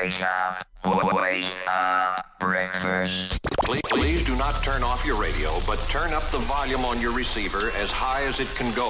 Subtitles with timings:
[0.00, 0.64] Wake up,
[1.12, 3.40] wake up, breakfast.
[3.64, 7.12] Please, please do not turn off your radio, but turn up the volume on your
[7.12, 8.88] receiver as high as it can go.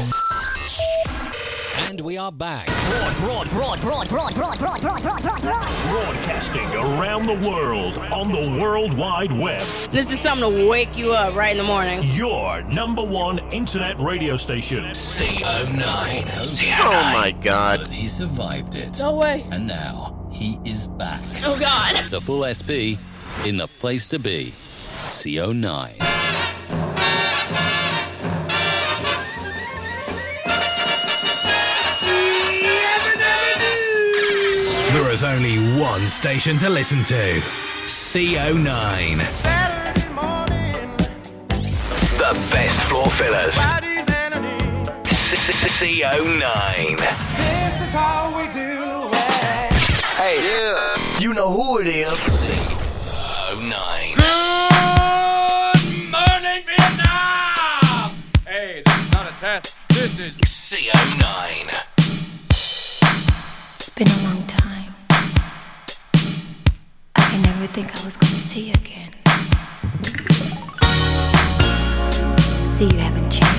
[1.88, 2.66] And we are back.
[2.66, 5.42] Broad, broad, broad, broad, broad, broad, broad, broad, broad, broad.
[5.88, 9.62] Broadcasting around the world on the World Wide Web.
[9.90, 12.00] This is something to wake you up right in the morning.
[12.02, 14.84] Your number one internet radio station.
[14.84, 16.80] CO9.
[16.80, 17.80] Oh my god.
[17.80, 18.98] But he survived it.
[19.00, 19.42] No way.
[19.50, 21.20] And now he is back.
[21.44, 22.10] Oh God.
[22.10, 22.94] The full SP
[23.44, 24.52] in the place to be.
[25.10, 25.98] CO9.
[34.92, 37.40] There is only one station to listen to
[37.88, 39.18] CO9.
[42.18, 43.54] The best floor fillers.
[45.78, 46.98] CO9.
[47.36, 48.88] This is how we do it.
[48.88, 48.97] Hey,
[50.42, 50.94] yeah.
[51.20, 52.18] you know who it is.
[52.18, 54.16] CO9.
[56.10, 58.10] morning, Vietnam!
[58.46, 59.76] Hey, this is not a test.
[59.88, 61.68] This is CO9.
[62.50, 64.94] It's been a long time.
[67.16, 69.12] I can never think I was going to see you again.
[72.64, 73.57] See, you haven't changed.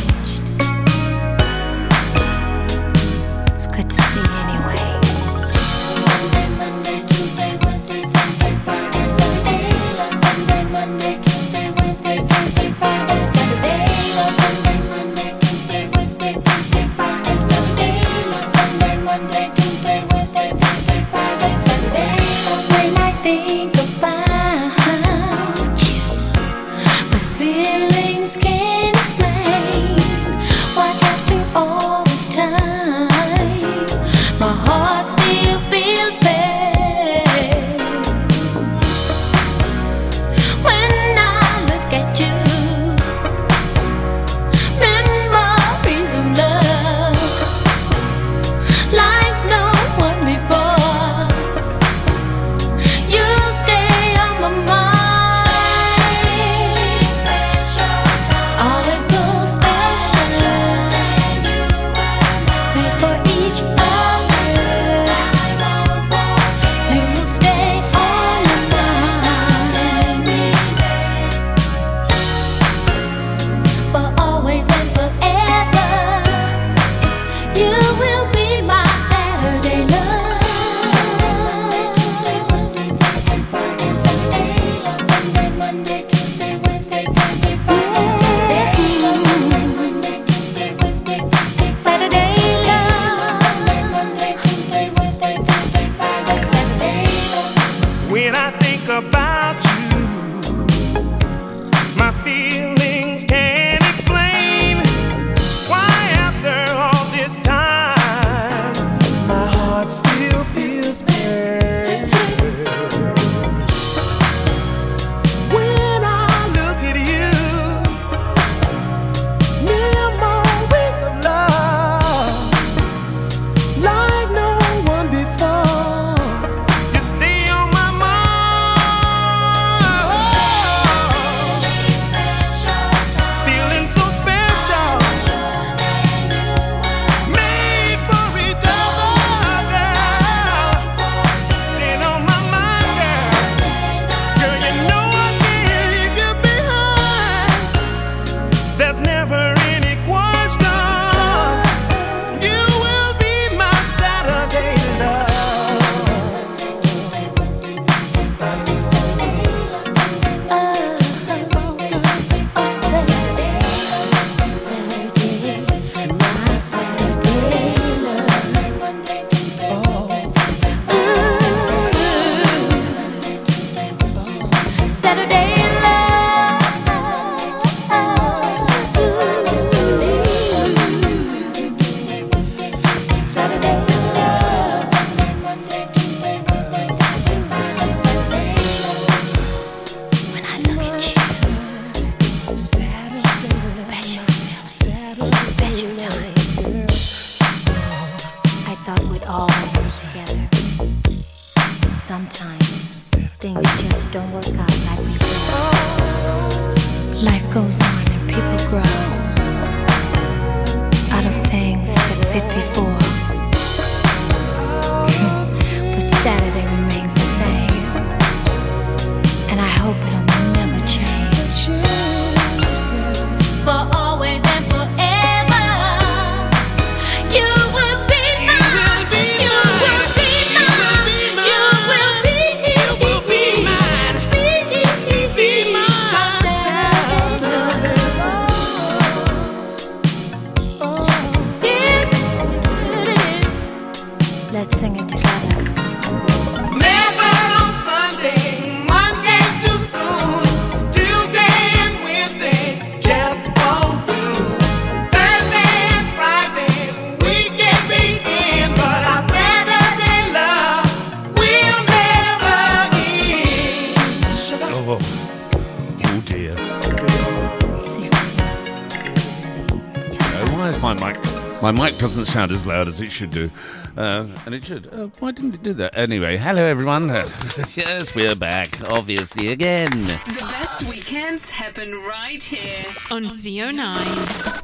[272.40, 273.50] Sound as loud as it should do.
[273.98, 274.88] Uh, and it should.
[274.94, 275.98] Uh, why didn't it do that?
[275.98, 277.08] Anyway, hello everyone.
[277.76, 279.90] yes, we're back, obviously, again.
[279.90, 284.64] The best weekends happen right here on CO9.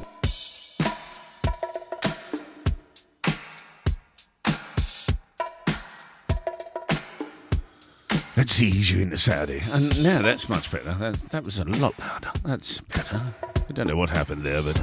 [8.37, 9.59] Let's ease you into Saudi.
[9.73, 10.93] And now that's much better.
[10.93, 12.31] That, that was a lot louder.
[12.45, 13.21] That's better.
[13.43, 14.81] I don't know what happened there, but.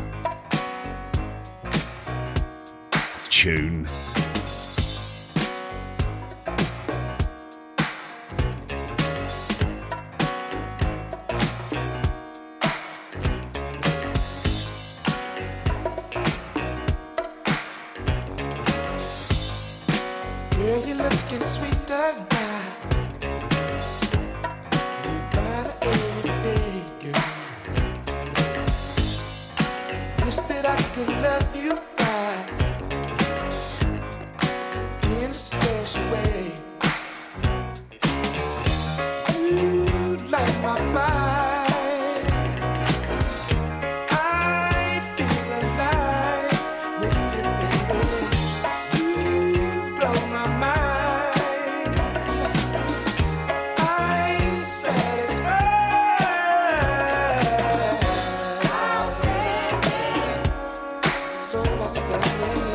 [3.42, 4.11] Tune.
[61.52, 62.71] So much stunning.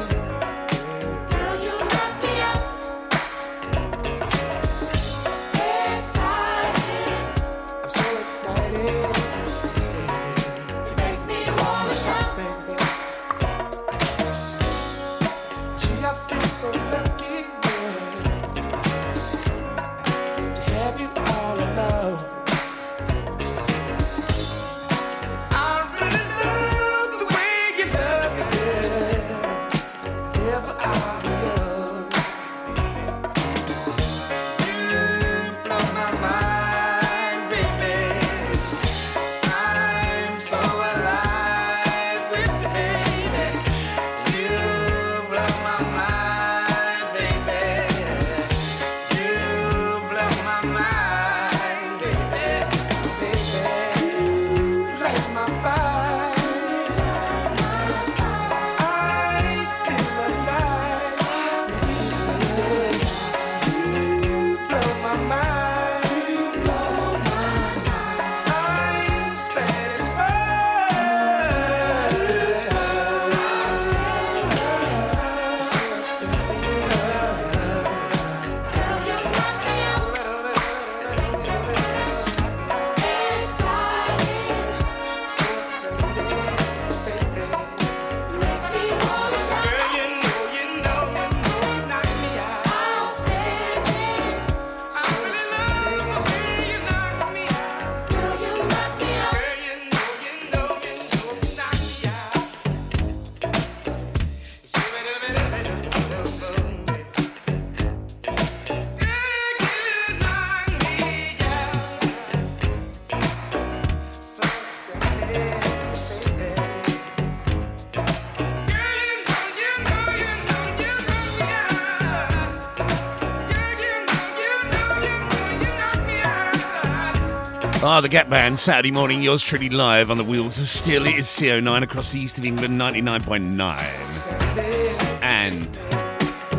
[127.98, 131.08] Ah, the Gap Band, Saturday morning, yours truly live on the wheels of steel.
[131.08, 135.24] It is CO9 across the east of England, 99.9.
[135.24, 135.64] And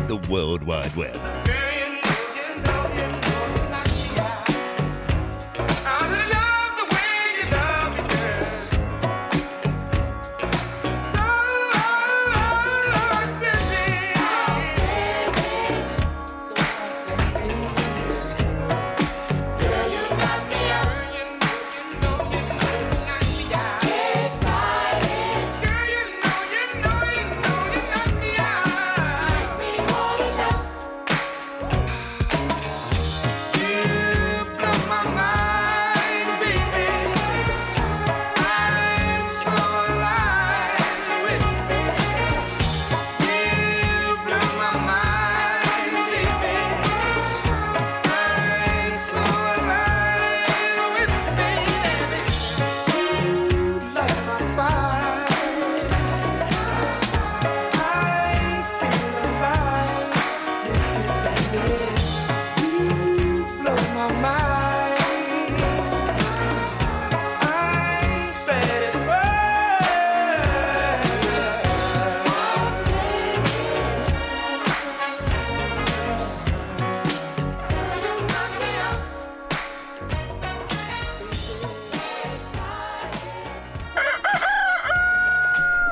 [0.09, 1.38] the World Wide Web.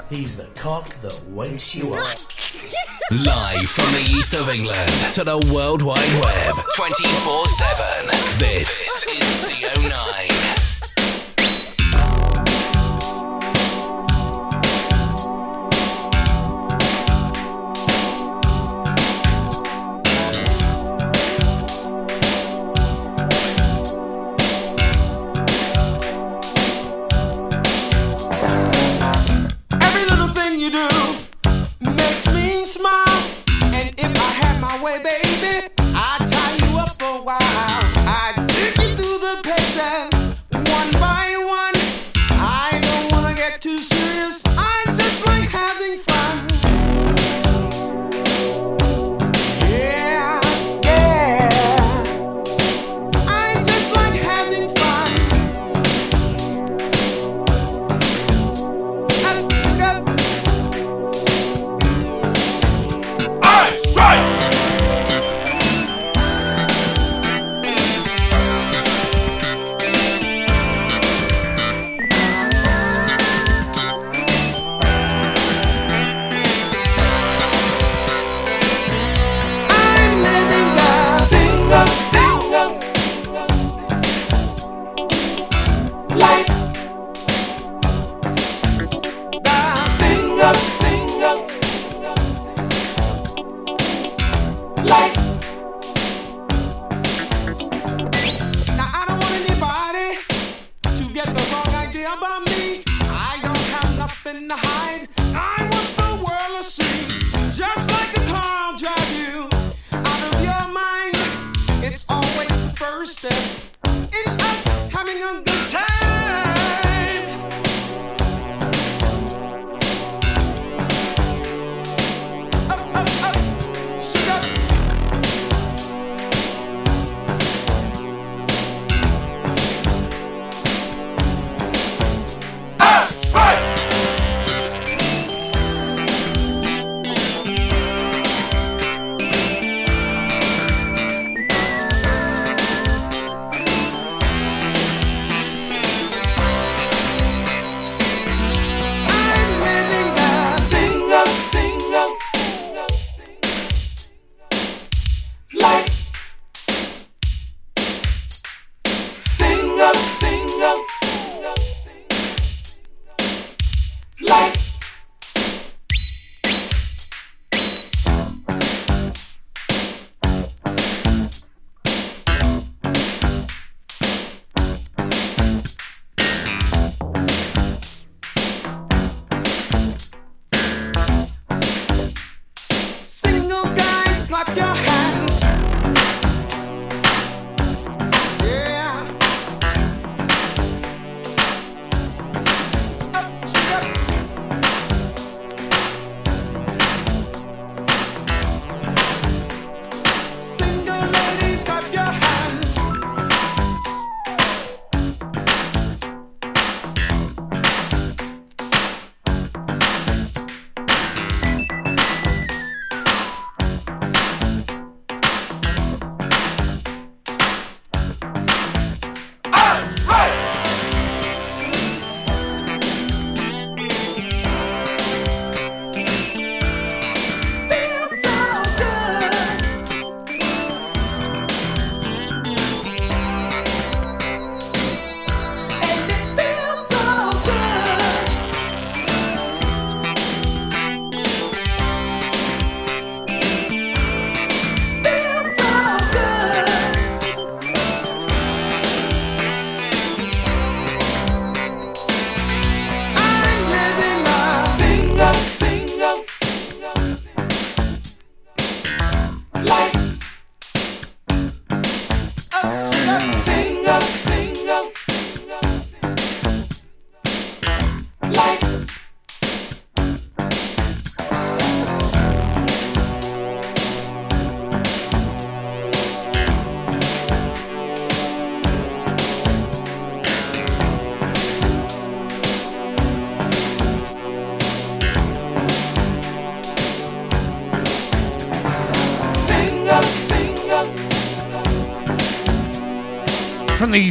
[0.10, 2.18] He's the cock that wakes you up.
[3.12, 8.08] Live from the east of England to the World Wide Web 24 7.
[8.40, 10.37] This is CO9.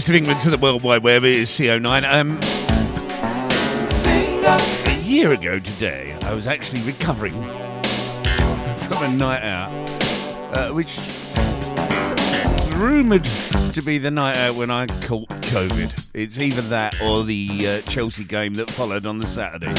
[0.07, 2.05] East of England to the World Wide Web is CO9.
[2.09, 2.39] Um,
[4.87, 9.73] a year ago today, I was actually recovering from a night out,
[10.57, 10.97] uh, which
[12.77, 13.25] rumoured
[13.73, 16.13] to be the night out when I caught COVID.
[16.15, 19.75] It's either that or the uh, Chelsea game that followed on the Saturday.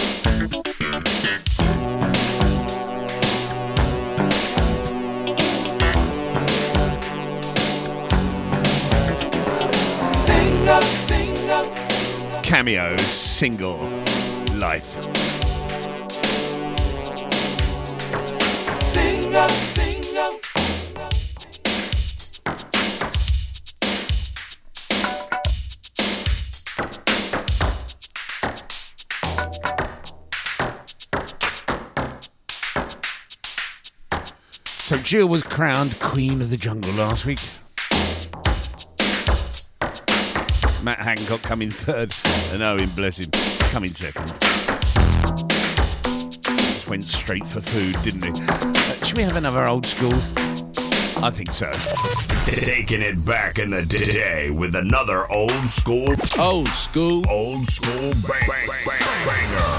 [12.57, 13.77] Cameo single
[14.55, 14.95] life.
[34.65, 37.37] So Jill was crowned Queen of the Jungle last week.
[40.87, 42.15] Matt Hancock coming third,
[42.53, 43.29] and Owen Blessing
[43.71, 44.25] coming second.
[46.45, 48.31] Just went straight for food, didn't he?
[48.47, 50.13] Uh, should we have another old school?
[51.21, 51.69] I think so.
[52.45, 57.29] Taking it back in the day with another old school, Old school.
[57.29, 59.76] old school bang, bang, bang, banger.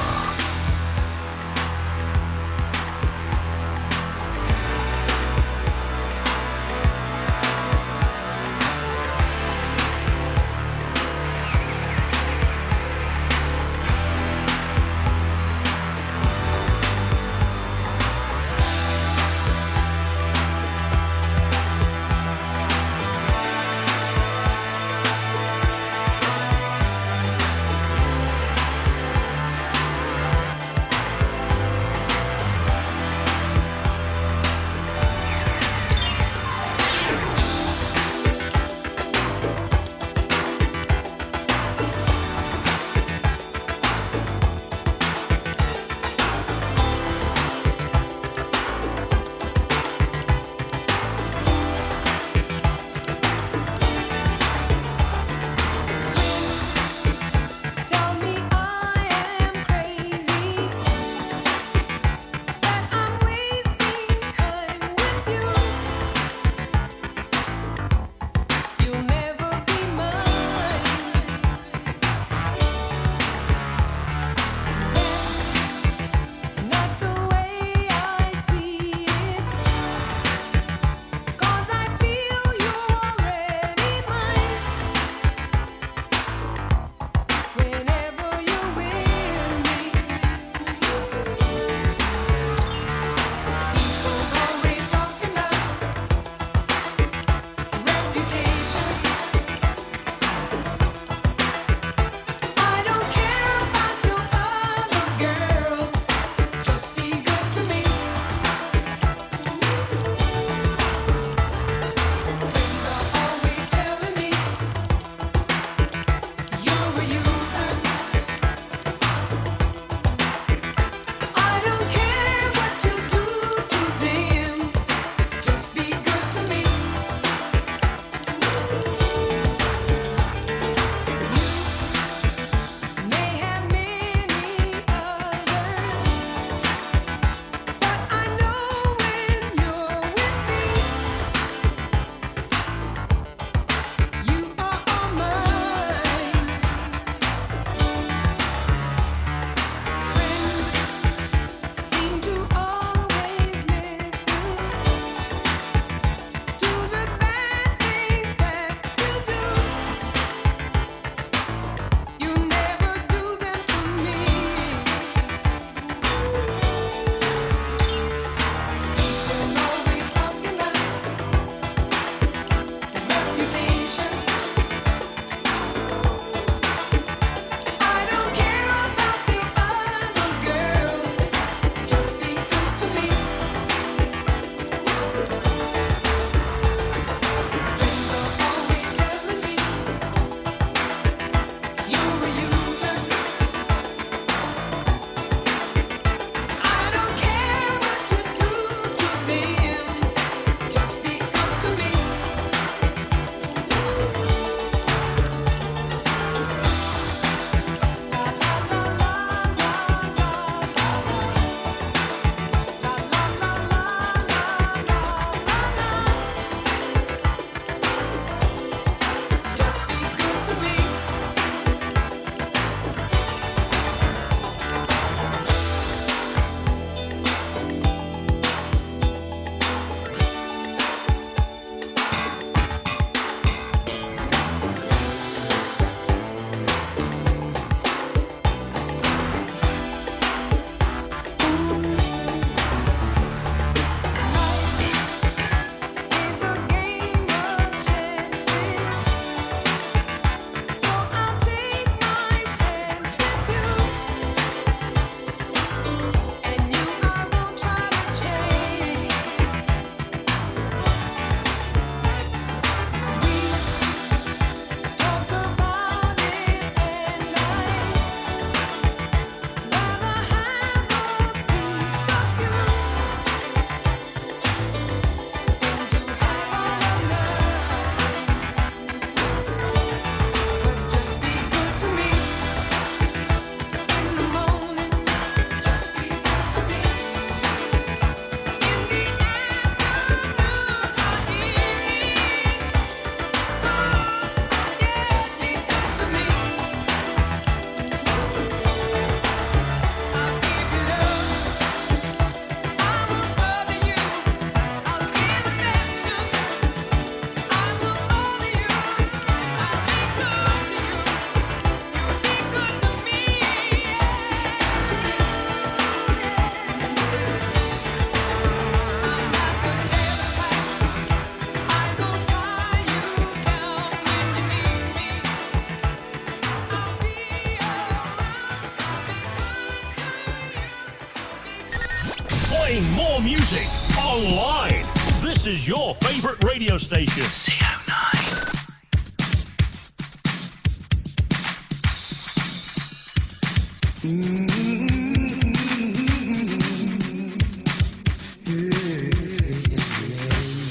[336.79, 337.25] station.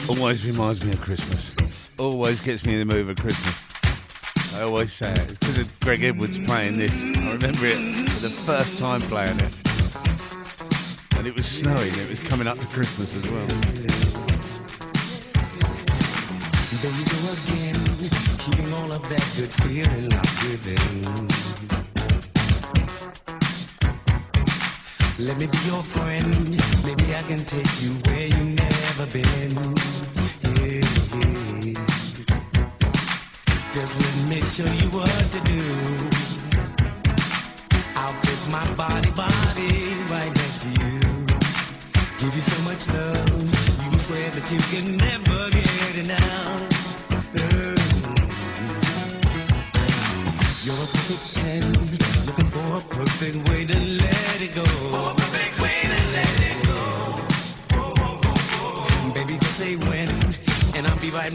[0.09, 1.91] Always reminds me of Christmas.
[1.99, 3.63] Always gets me in the mood for Christmas.
[4.55, 5.19] I always say it.
[5.19, 7.01] It's because of Greg Edwards playing this.
[7.01, 7.77] I remember it
[8.09, 9.57] for the first time playing it.
[11.17, 14.16] And it was snowing, it was coming up to Christmas as well.
[16.79, 17.79] There you go again,
[18.37, 21.01] keeping all of that good feeling locked within.
[25.17, 26.29] Let me be your friend,
[26.85, 29.57] maybe I can take you where you've never been.
[30.43, 30.85] Yeah,
[31.65, 31.85] yeah.
[33.73, 35.61] Just let me show you what to do.
[37.95, 39.73] I'll put my body, body
[40.13, 40.99] right next to you.
[42.19, 45.26] Give you so much love, you swear that you can never.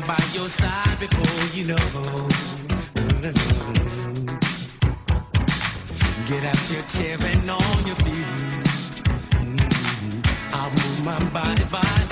[0.06, 1.76] by your side before you know.
[6.28, 9.02] Get out your chair and on your feet.
[10.54, 12.11] I'll move my body, by.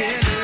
[0.00, 0.39] again.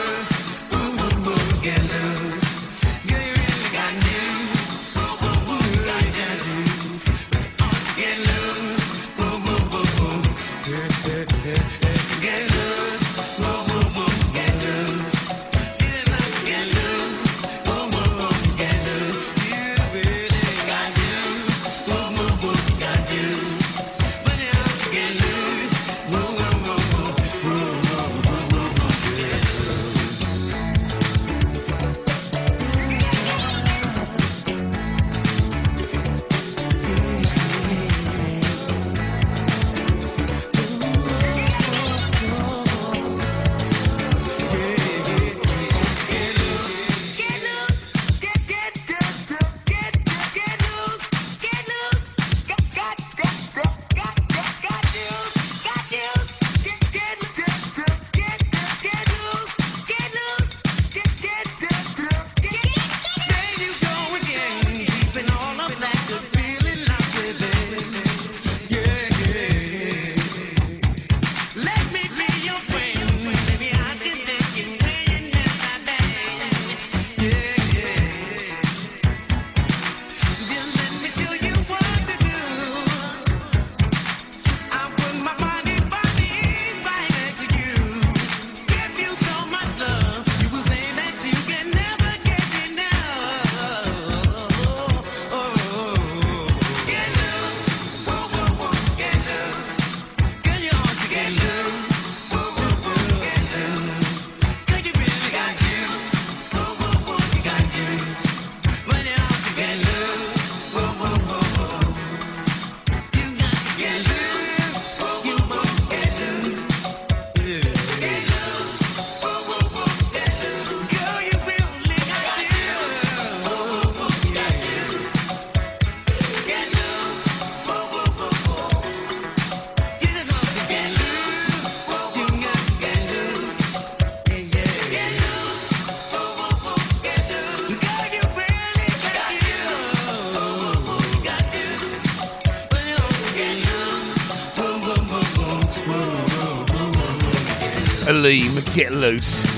[148.74, 149.55] Get loose.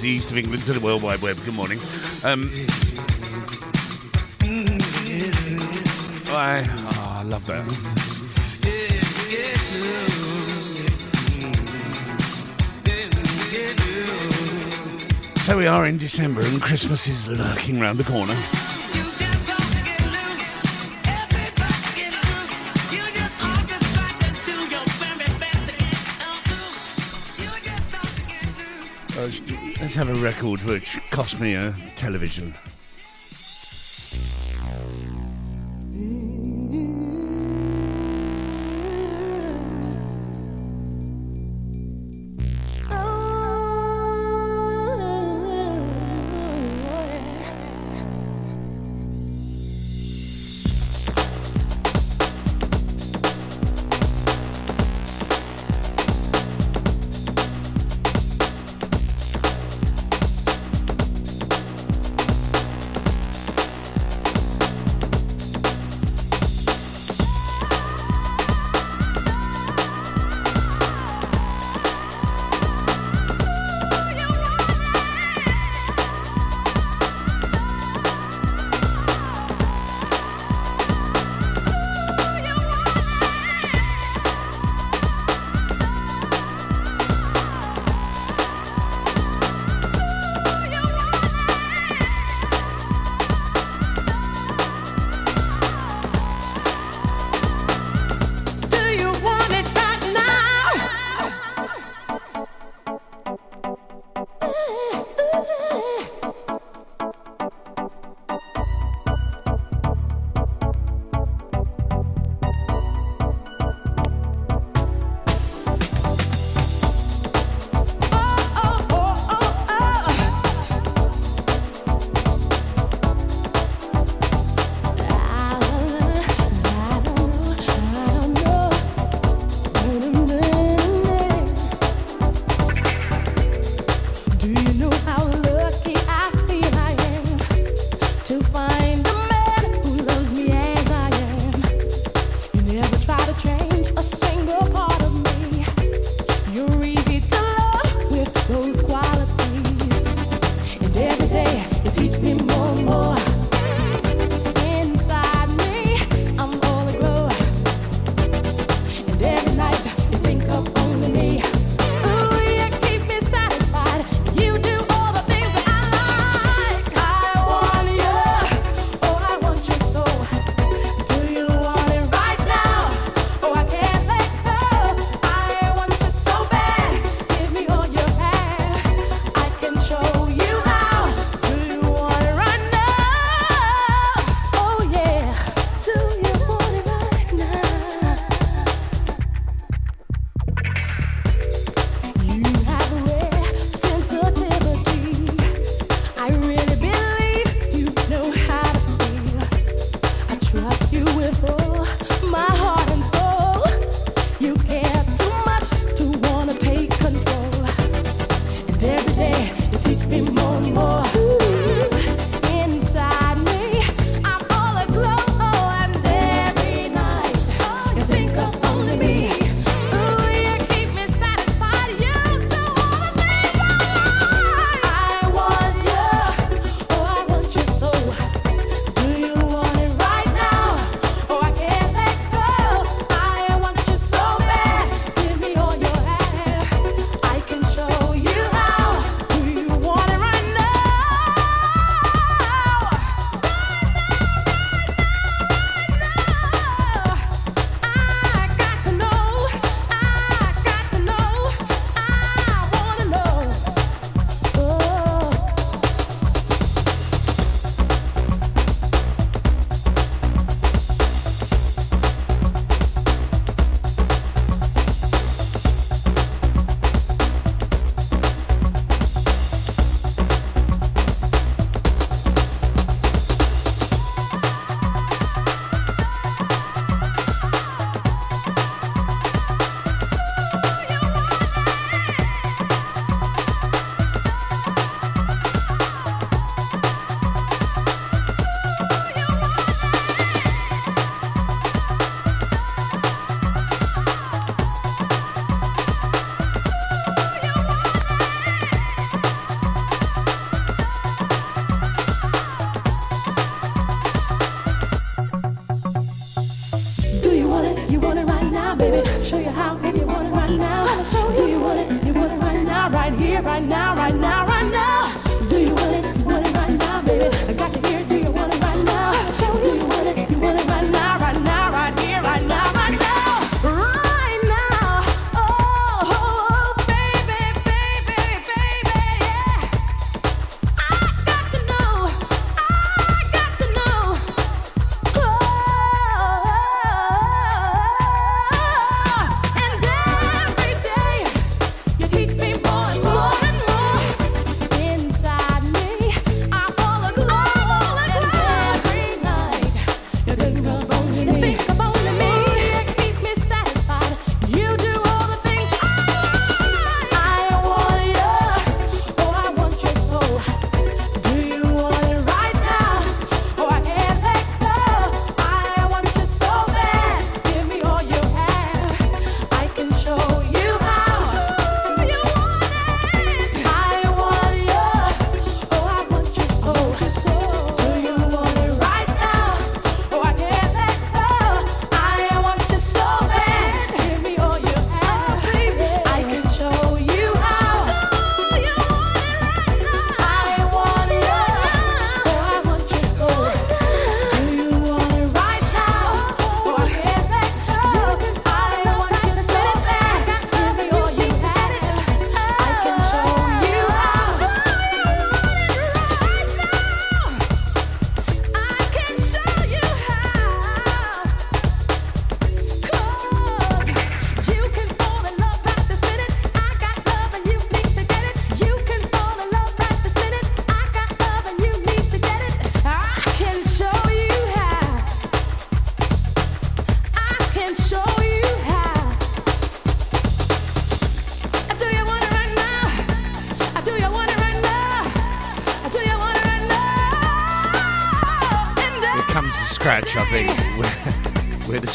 [0.00, 1.36] The east of England to the World Wide Web.
[1.44, 1.78] Good morning.
[2.24, 2.50] Um,
[6.32, 7.66] I, oh, I love that.
[15.40, 18.79] So we are in December and Christmas is lurking round the corner.
[29.80, 32.54] Let's have a record which cost me a television.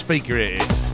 [0.06, 0.94] speaker it is.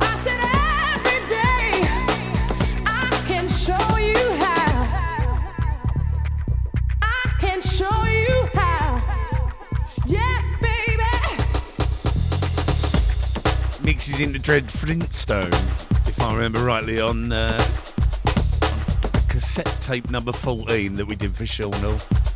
[13.84, 20.96] Mixes into Dread Flintstone, if I remember rightly, on, uh, on cassette tape number 14
[20.96, 22.31] that we did for Shilnall.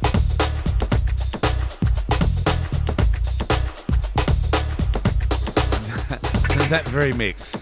[6.76, 7.54] that very mix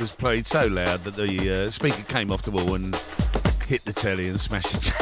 [0.00, 2.96] was played so loud that the uh, speaker came off the wall and
[3.66, 4.94] hit the telly and smashed it.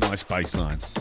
[0.00, 0.99] nice bass line.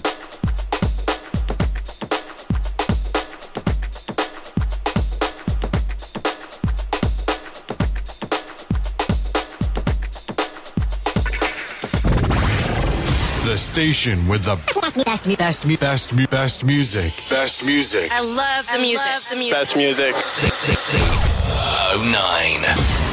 [13.79, 17.13] station with the best, me, best, me, best, me, best me, best music.
[17.29, 18.11] Best music.
[18.11, 19.05] I love the I music.
[19.05, 19.57] Love the music.
[19.57, 20.17] Best music.
[20.17, 23.08] 669.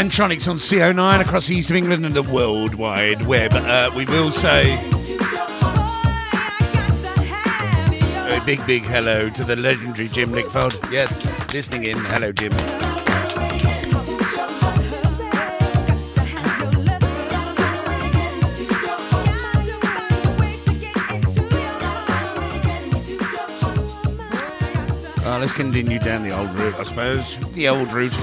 [0.00, 3.52] Mantronics on CO9 across the east of England and the World Wide Web.
[3.52, 4.72] Uh, we will say
[8.34, 10.90] a big, big hello to the legendary Jim Lickfold.
[10.90, 11.12] Yes,
[11.52, 11.98] listening in.
[11.98, 12.50] Hello, Jim.
[25.26, 27.52] Uh, let's continue down the old route, I suppose.
[27.52, 28.16] The old route.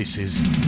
[0.00, 0.59] This is.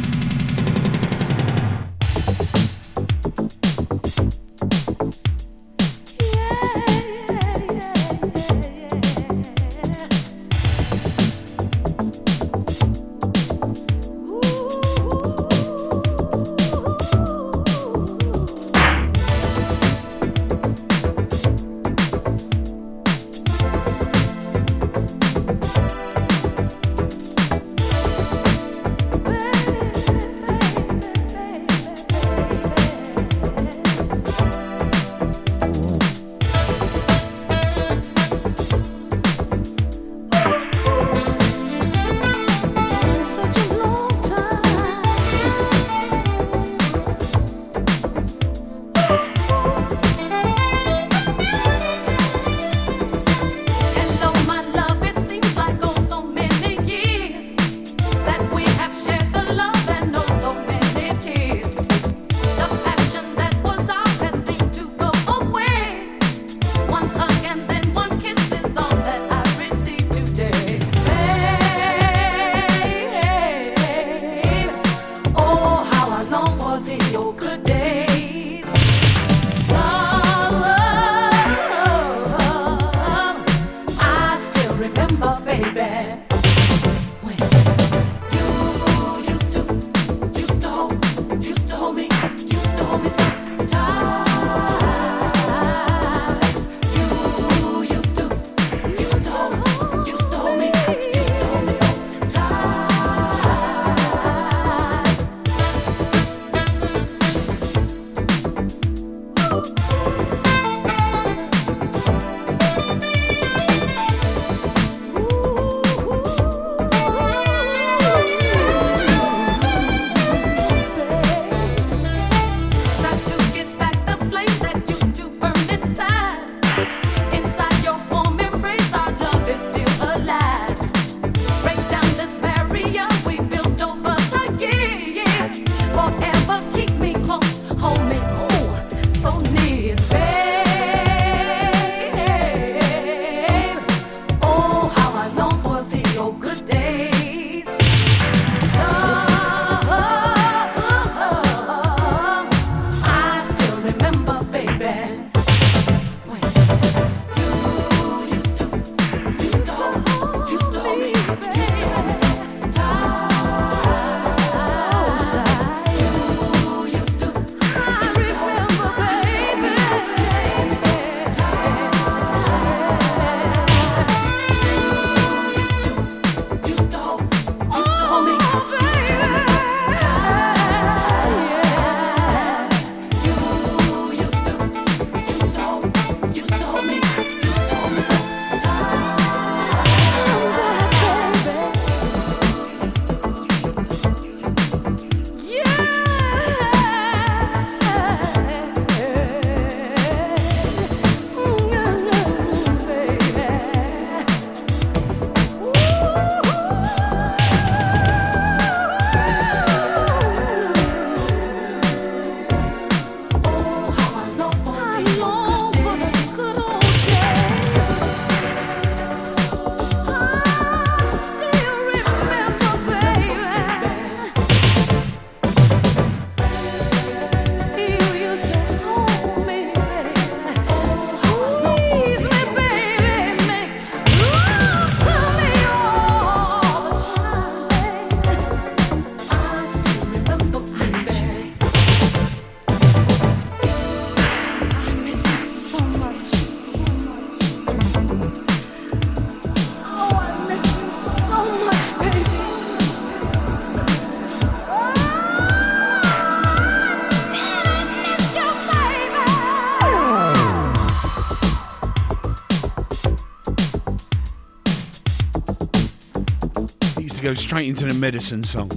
[267.32, 268.68] go straight into the medicine song.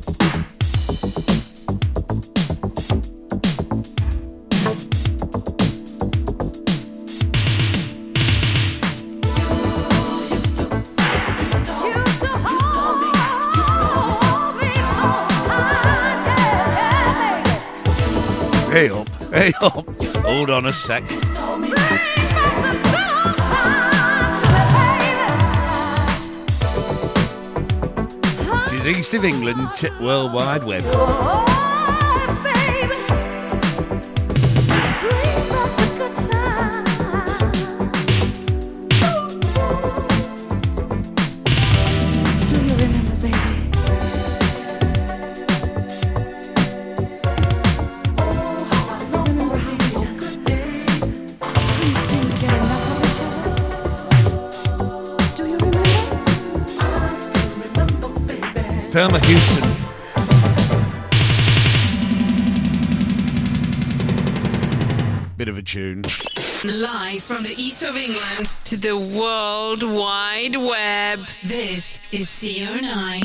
[18.71, 19.85] Hey up, hey up,
[20.25, 21.03] hold on a sec.
[28.87, 31.64] east of England to World Wide Web.
[72.25, 73.21] CO9.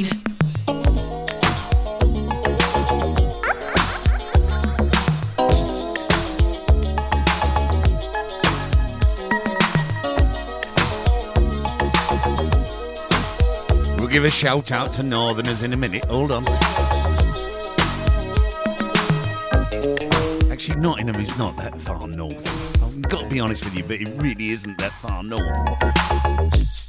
[13.98, 16.04] We'll give a shout out to Northerners in a minute.
[16.04, 16.46] Hold on.
[20.52, 22.82] Actually, Nottingham is not that far north.
[22.82, 26.79] I've got to be honest with you, but it really isn't that far north.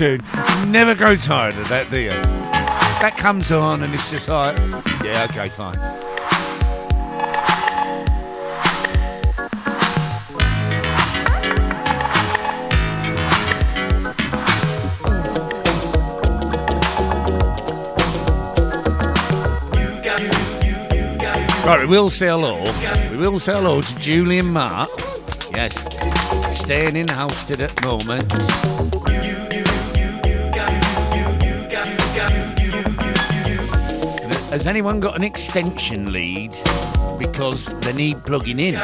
[0.00, 0.22] tune.
[0.60, 2.08] You never grow tired of that, do you?
[3.02, 4.56] That comes on and it's just like,
[5.04, 5.76] yeah, okay, fine.
[21.66, 22.64] Right, we will sell all.
[23.10, 24.88] We will sell all to Julian Mark.
[25.54, 25.76] Yes.
[26.58, 28.79] Staying in Halstead at the moment.
[34.50, 36.52] Has anyone got an extension lead?
[37.18, 38.74] Because they need plugging in.
[38.74, 38.82] I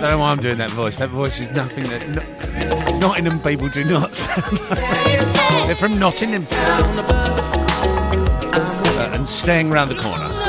[0.00, 0.96] don't know why I'm doing that voice.
[0.96, 4.78] That voice is nothing that no- Nottingham people do not sound like.
[5.66, 6.46] They're from Nottingham.
[8.58, 10.45] Uh, and staying round the corner.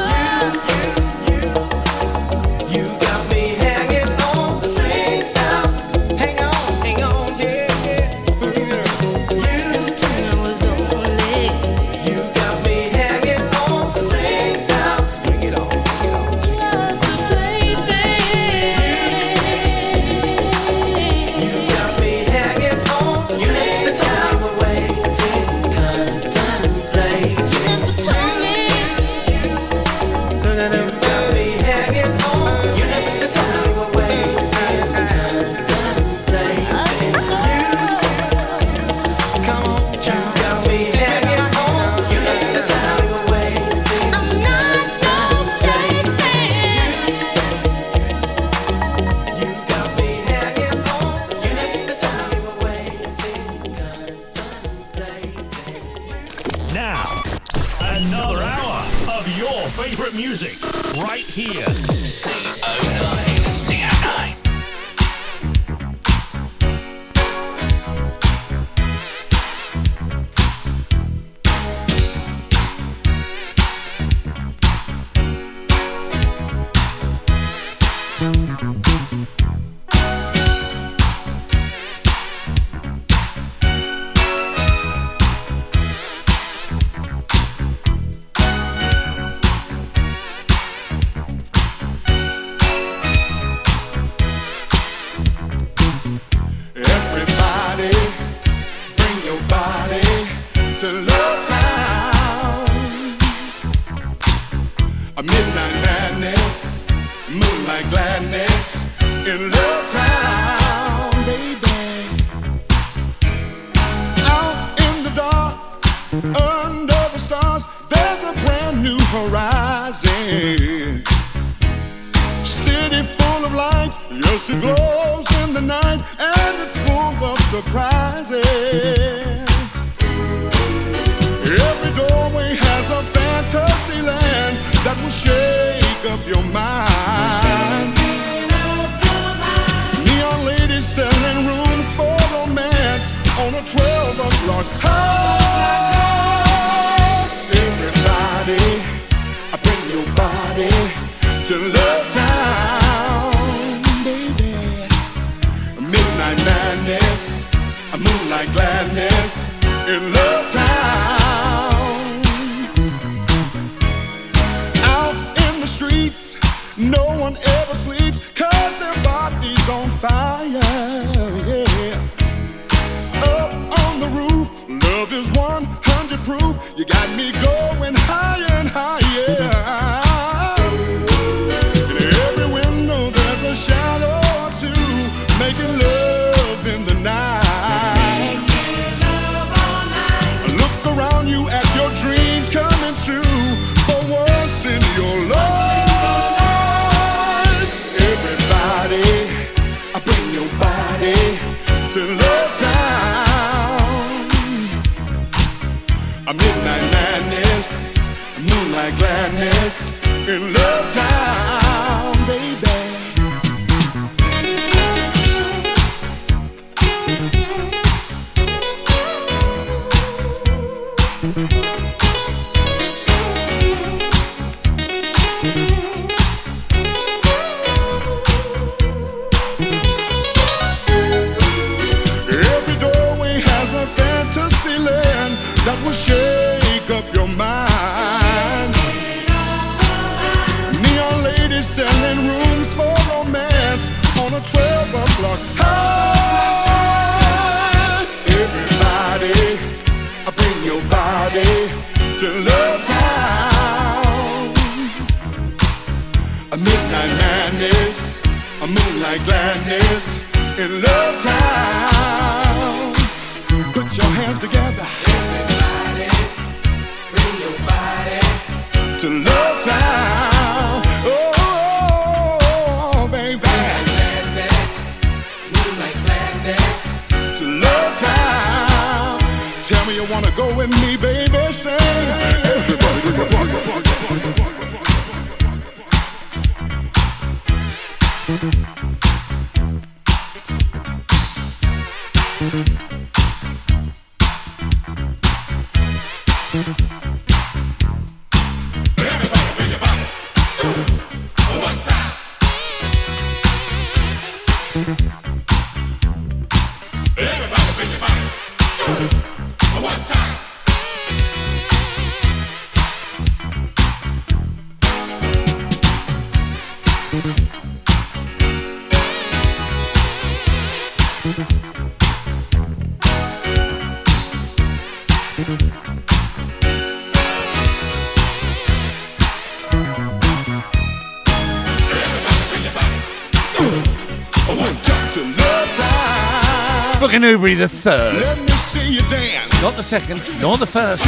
[337.48, 338.24] Henry the Third.
[338.24, 339.62] Let me see you dance.
[339.62, 341.06] Not the second, nor the first.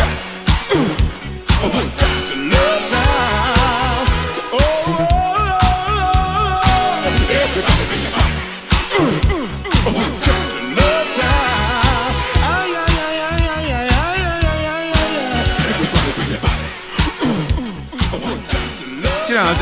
[19.28, 19.54] You know,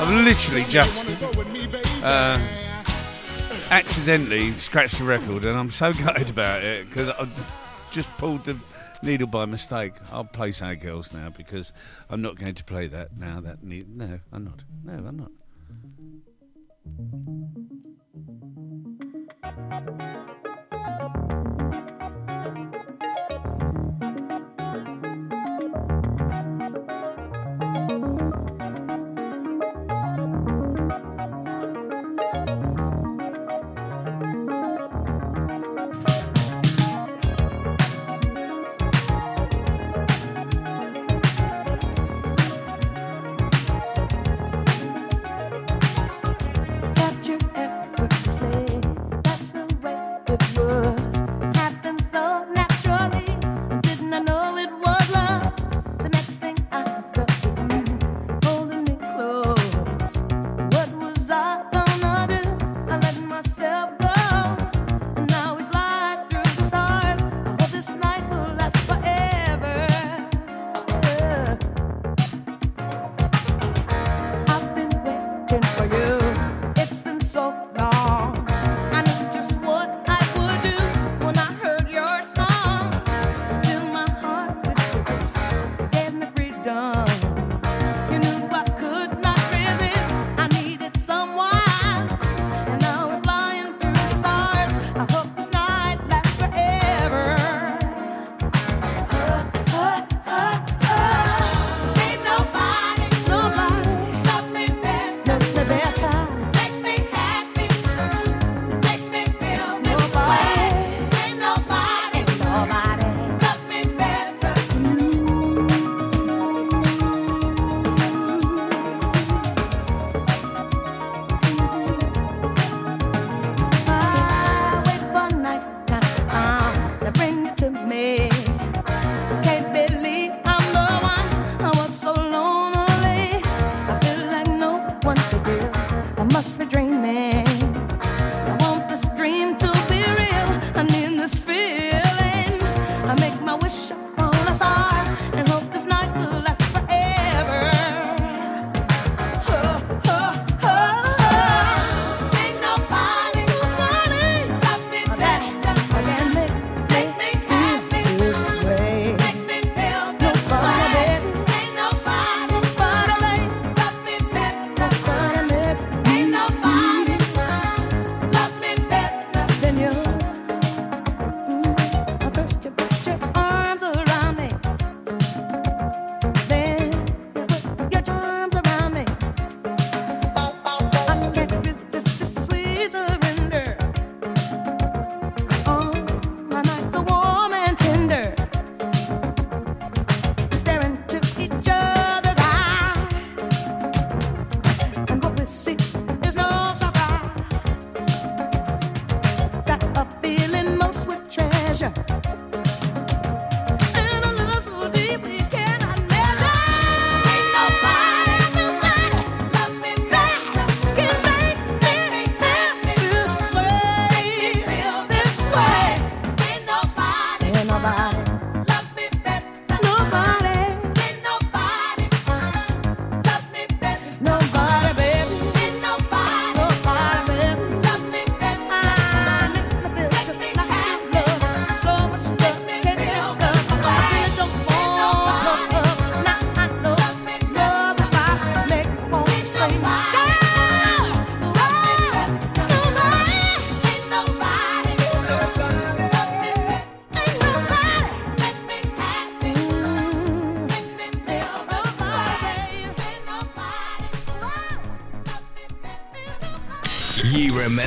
[0.00, 1.06] I've literally just.
[2.02, 2.69] Uh,
[3.70, 7.28] accidentally scratched the record, and I'm so gutted about it because I
[7.90, 8.58] just pulled the
[9.02, 9.92] needle by mistake.
[10.12, 11.72] I'll play Sad Girls now because
[12.08, 13.40] I'm not going to play that now.
[13.40, 14.62] That no, I'm not.
[14.84, 15.30] No, I'm not.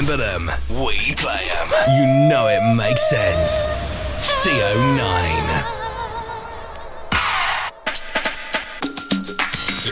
[0.04, 1.70] remember them, we play them.
[1.96, 3.64] You know it makes sense.
[4.20, 5.24] CO9.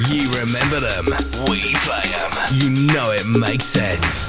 [0.10, 1.06] You remember them,
[1.50, 2.32] we play them.
[2.52, 4.28] You know it makes sense.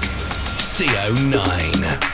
[0.78, 2.11] CO9.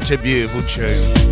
[0.00, 1.23] Such a beautiful tune.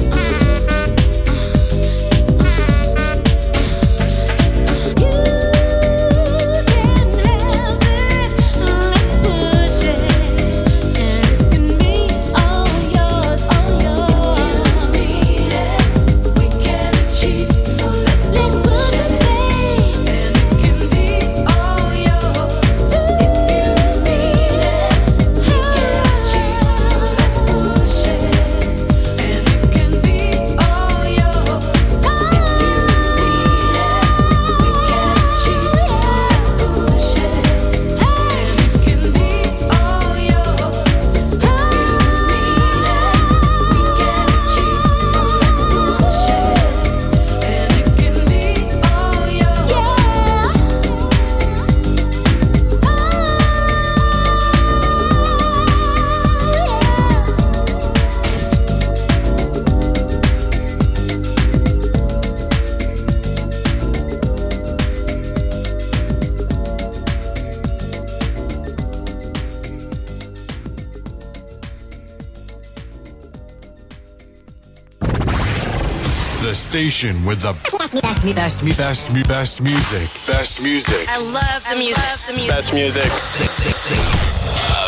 [76.72, 80.26] Station with the best, me, best, me, best, best, best music.
[80.26, 81.06] Best music.
[81.06, 81.98] I love the music.
[81.98, 82.48] Love the music.
[82.48, 83.98] Best music.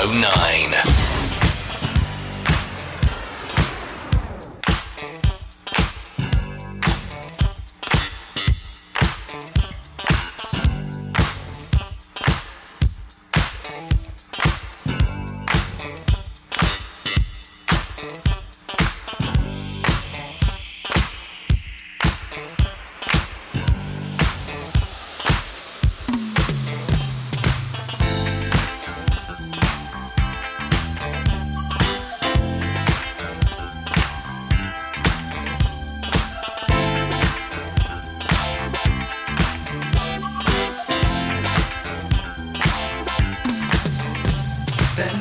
[0.01, 1.03] Oh nine.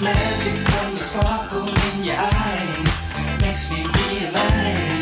[0.04, 3.42] Magic from the sparkle in your eyes.
[3.42, 4.93] Makes me realize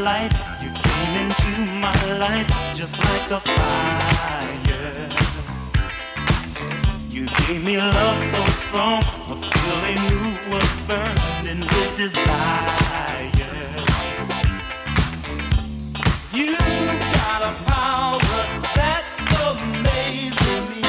[0.00, 0.32] light,
[0.62, 5.08] you came into my life just like a fire.
[7.10, 12.68] You gave me love so strong, a feeling you was burning with desire.
[16.32, 16.56] You
[17.16, 18.20] got a power
[18.76, 19.04] that
[19.48, 20.82] amazes me.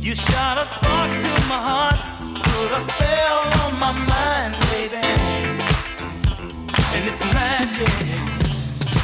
[0.00, 1.98] You shot a spark to my heart,
[2.44, 4.35] put a spell on my mind,
[7.18, 7.88] it's magic.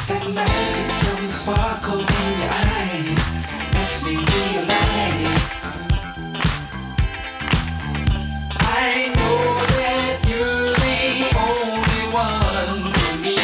[0.07, 3.23] That magic from the sparkle in your eyes
[3.73, 5.45] makes me realize
[8.59, 9.39] I know
[9.77, 11.01] that you're the
[11.49, 13.37] only one for me.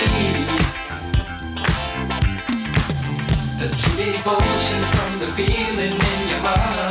[3.59, 6.88] The devotion from the feeling in your heart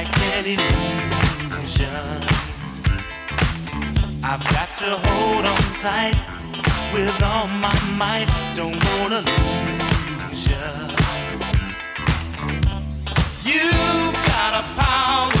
[0.00, 1.88] like an illusion.
[4.24, 6.16] I've got to hold on tight
[6.94, 10.64] with all my might, don't wanna lose ya.
[13.50, 15.39] You've got a power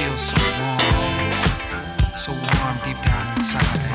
[0.00, 1.32] feel so warm,
[2.16, 3.89] so warm deep down inside.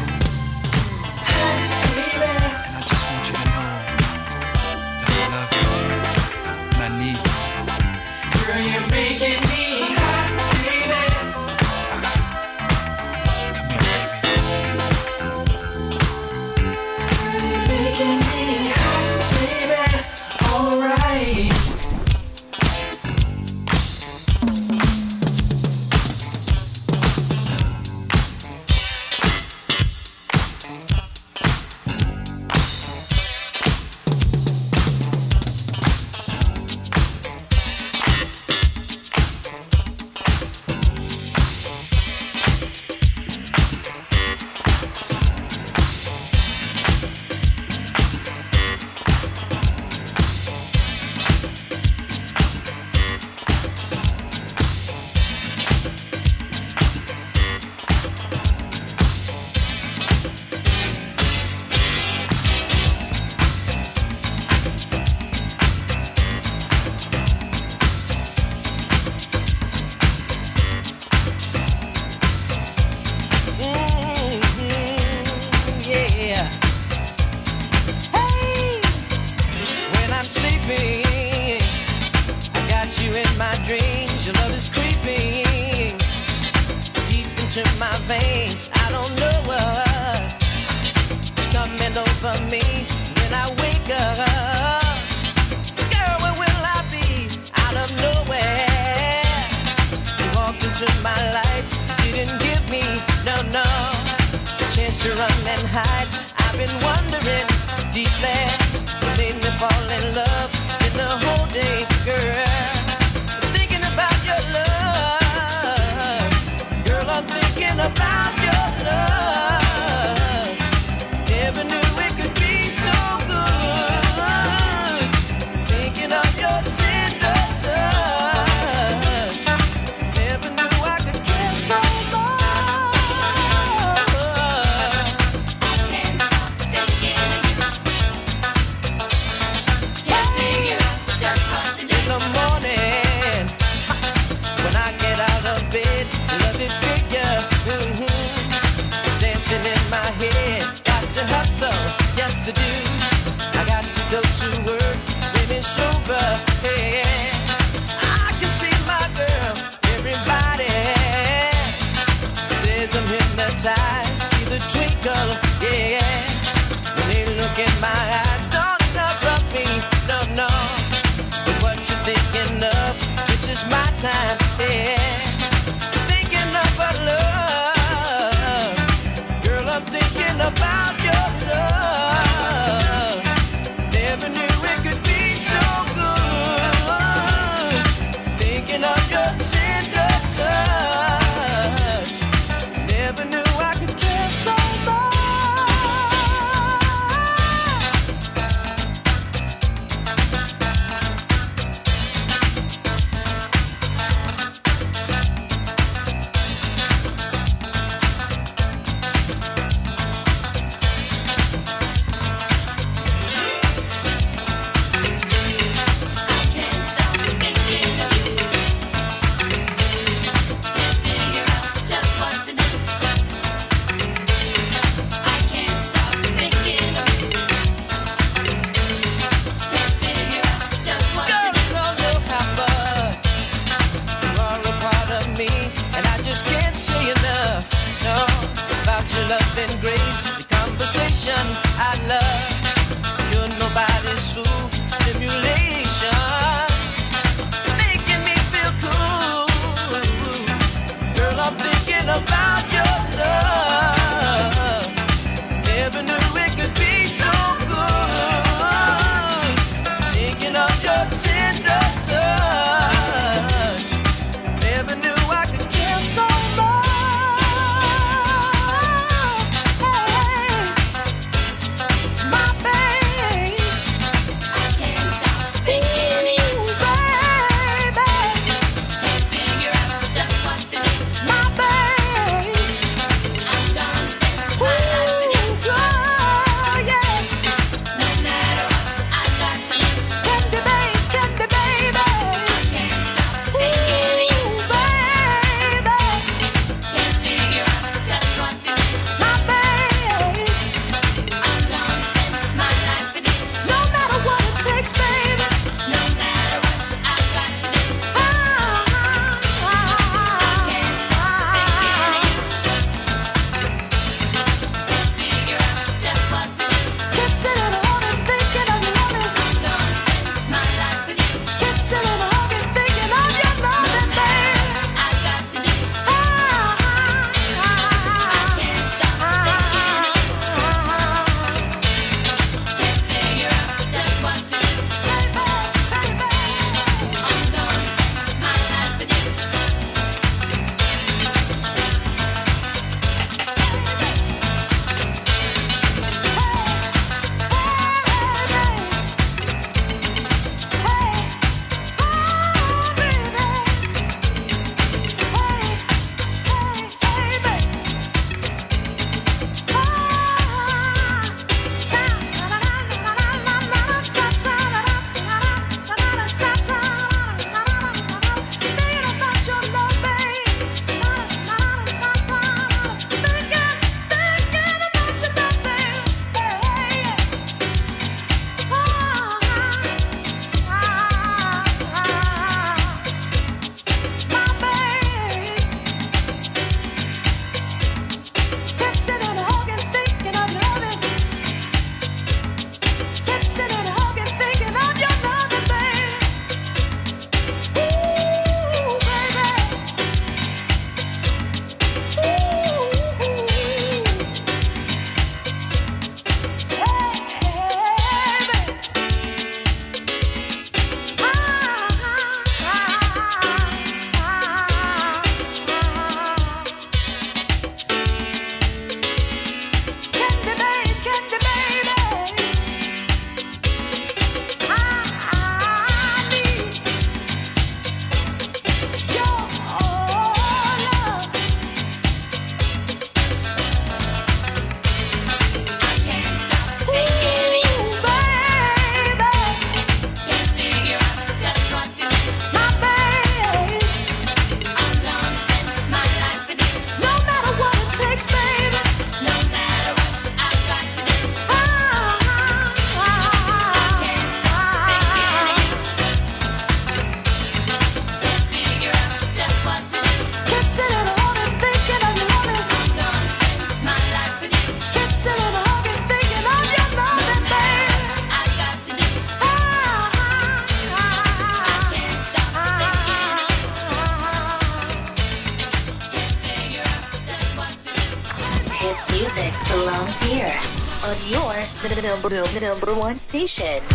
[482.76, 483.95] Number, one station.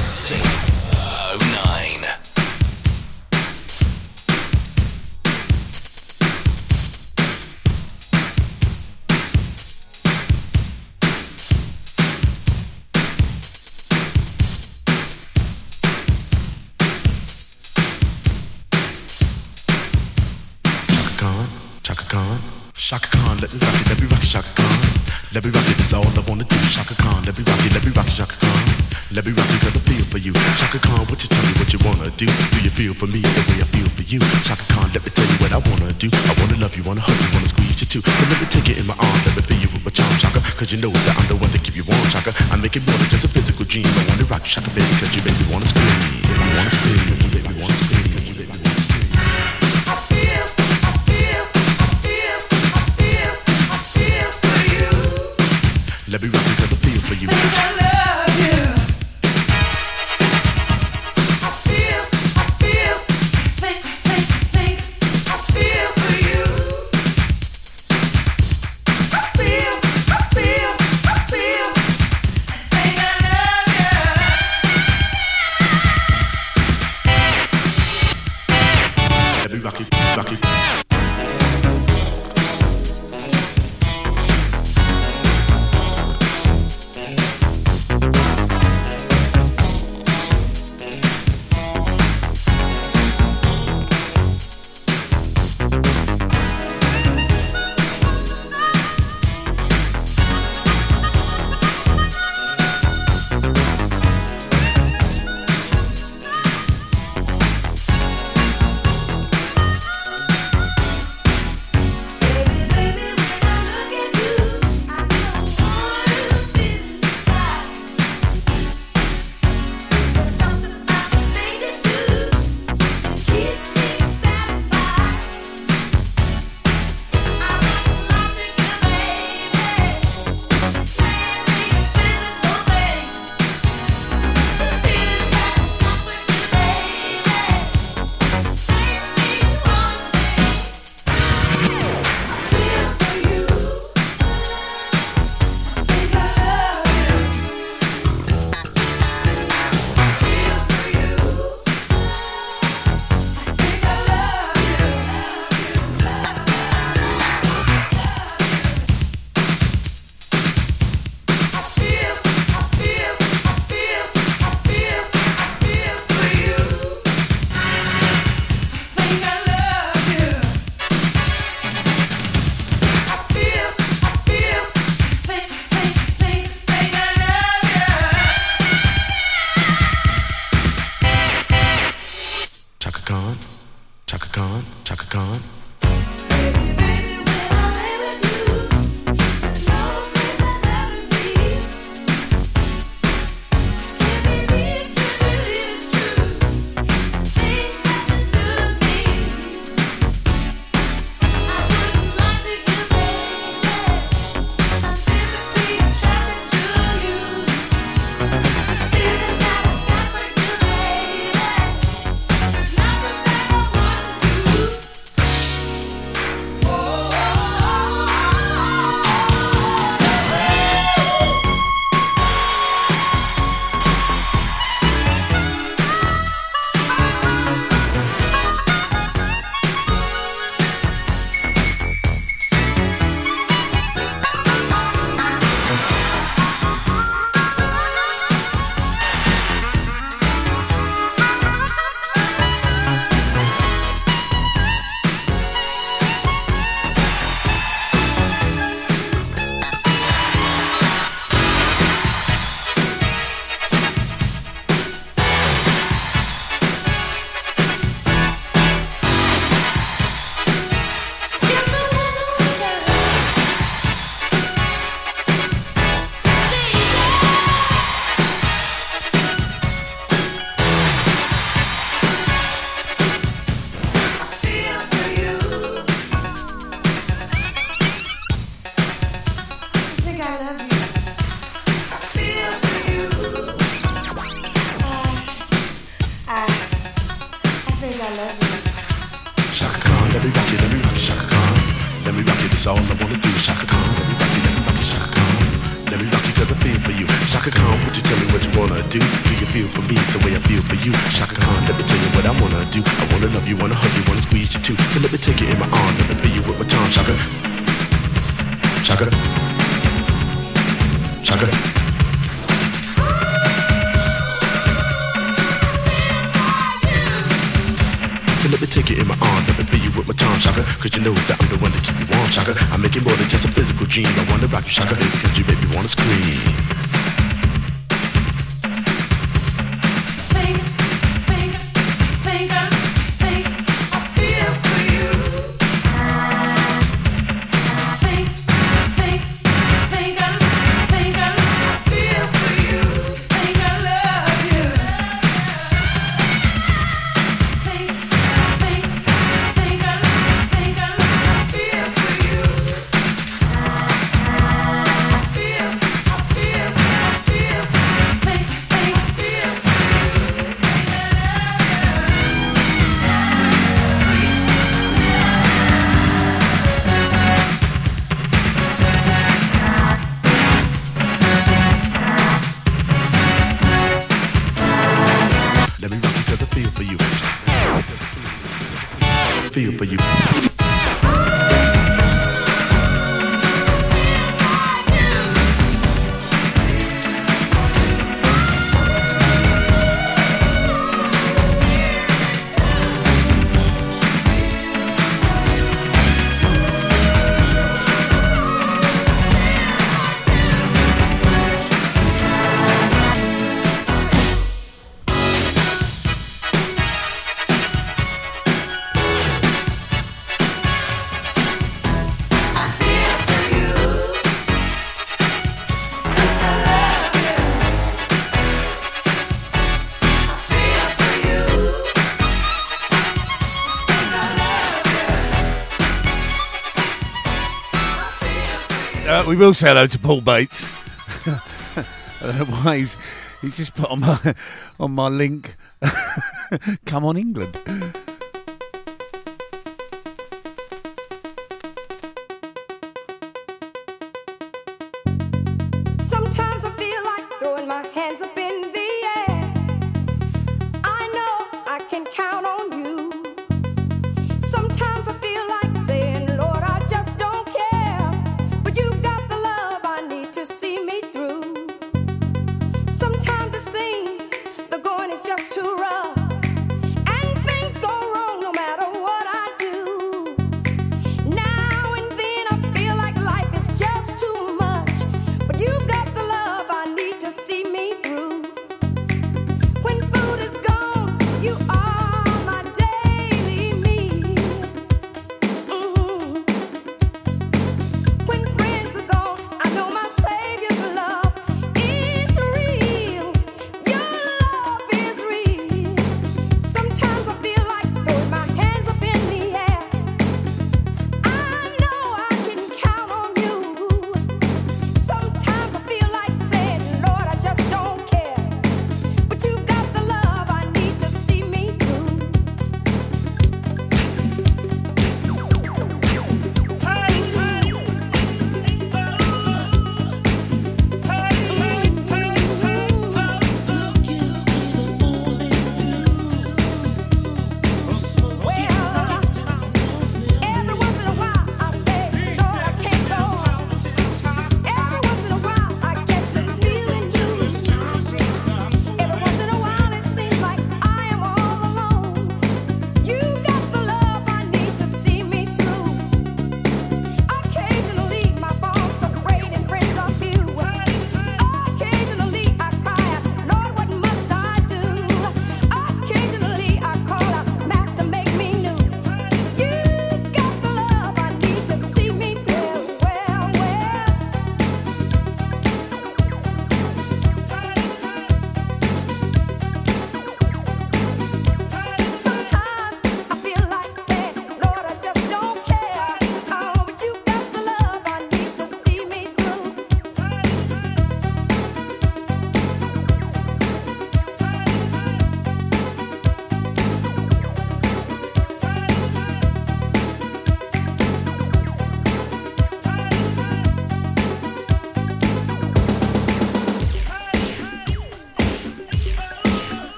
[429.30, 430.66] we will say hello to Paul Bates.
[432.18, 432.98] Why he's,
[433.40, 434.34] he's just put on my
[434.80, 435.54] on my link.
[436.84, 437.56] Come on, England.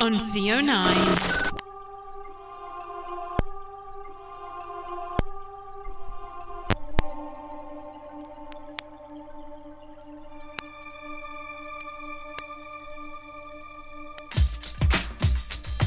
[0.00, 1.50] On CO9.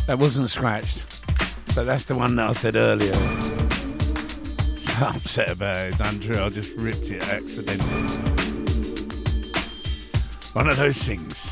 [0.06, 1.04] That wasn't scratched,
[1.74, 3.14] but that's the one that I said earlier.
[4.94, 6.00] So upset about it.
[6.00, 6.02] It's.
[6.02, 7.90] I just ripped it accidentally.
[10.54, 11.43] One of those things.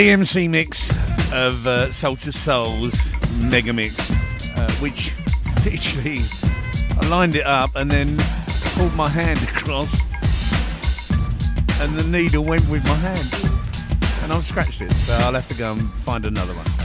[0.00, 0.88] DMC mix
[1.30, 4.10] of uh, Soul II Soul's mega mix,
[4.56, 5.12] uh, which
[5.66, 6.22] literally
[6.98, 8.16] I lined it up and then
[8.76, 10.00] pulled my hand across,
[11.82, 13.52] and the needle went with my hand,
[14.22, 14.90] and I've scratched it.
[14.90, 16.79] So I'll have to go and find another one.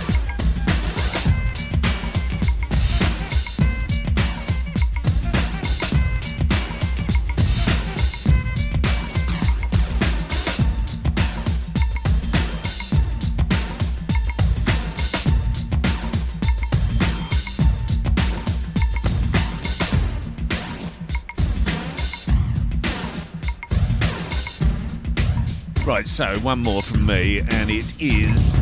[26.16, 28.56] So one more from me, and it is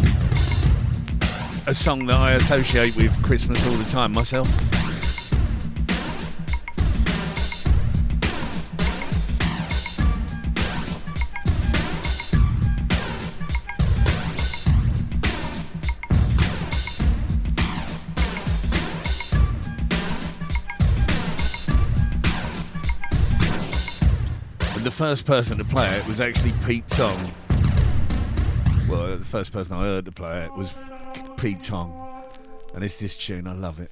[1.68, 4.48] a song that I associate with Christmas all the time myself.
[24.84, 27.32] The first person to play it was actually Pete Tong.
[28.94, 30.76] Well, the first person I heard to play it was
[31.38, 32.24] Pete Tong.
[32.76, 33.90] And it's this tune, I love it.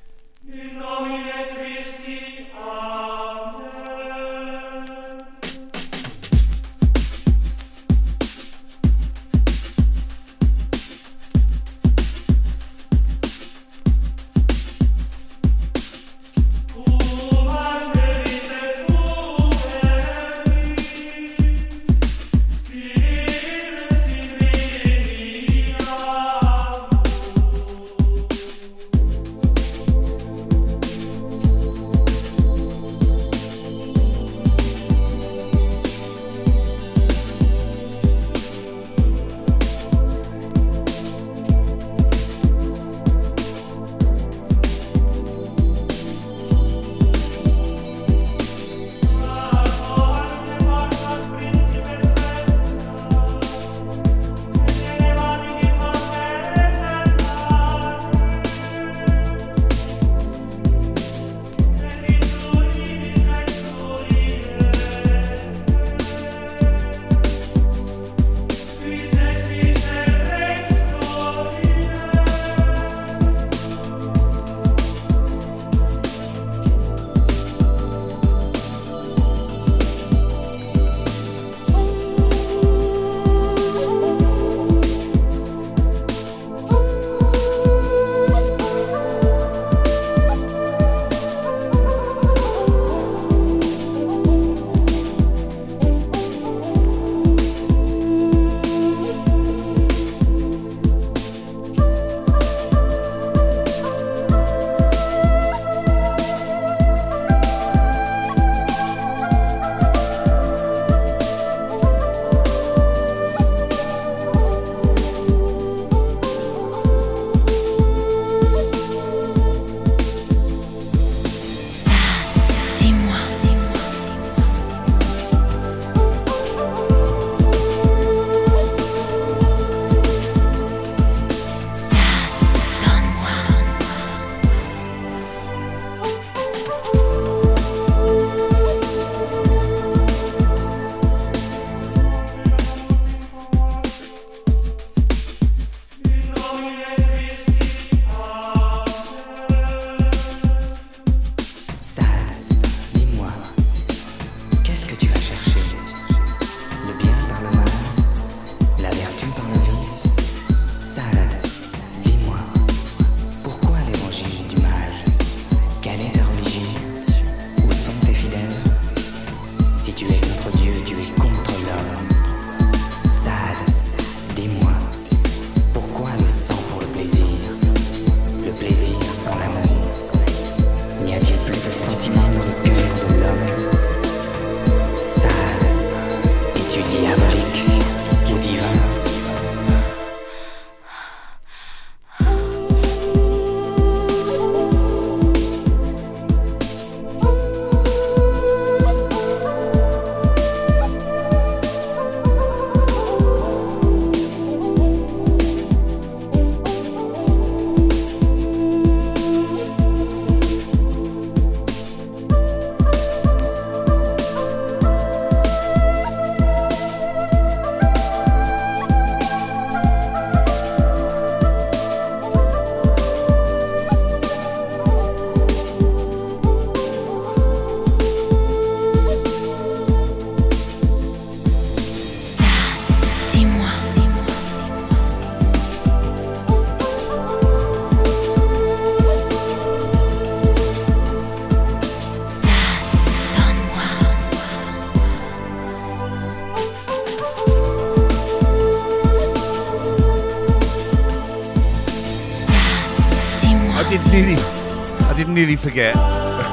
[255.41, 255.95] Nearly forget.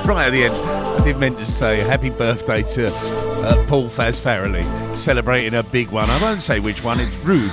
[0.08, 4.18] Right at the end, I did meant to say happy birthday to uh, Paul Faz
[4.18, 6.08] Farrelly, celebrating a big one.
[6.08, 7.52] I won't say which one; it's rude.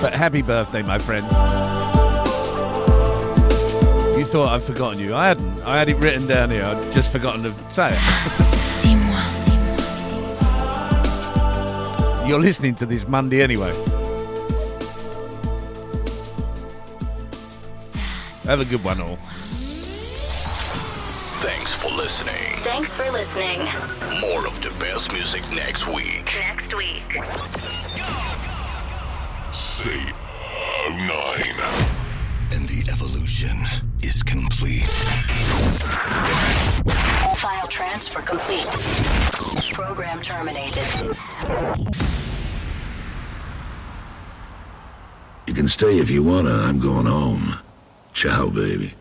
[0.00, 1.26] But happy birthday, my friend.
[4.16, 5.14] You thought I'd forgotten you.
[5.14, 5.62] I hadn't.
[5.64, 6.64] I had it written down here.
[6.64, 8.00] I'd just forgotten to say it.
[12.26, 13.74] You're listening to this Monday anyway.
[18.44, 19.18] Have a good one, all.
[22.82, 23.60] Thanks for listening.
[24.20, 26.34] More of the best music next week.
[26.36, 27.04] Next week.
[29.52, 30.10] Say
[30.90, 31.60] nine.
[32.50, 33.56] And the evolution
[34.02, 34.82] is complete.
[37.36, 38.66] File transfer complete.
[39.72, 40.82] Program terminated.
[45.46, 46.50] You can stay if you wanna.
[46.50, 47.58] I'm going home.
[48.12, 48.94] Ciao, baby.